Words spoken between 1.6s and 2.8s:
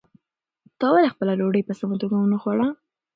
په سمه توګه ونه خوړه؟